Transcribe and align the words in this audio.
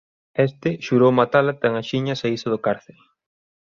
Este 0.47 0.69
xurou 0.85 1.11
matala 1.19 1.53
tan 1.61 1.73
axiña 1.81 2.19
saíse 2.21 2.47
do 2.53 2.59
cárcere. 2.65 3.01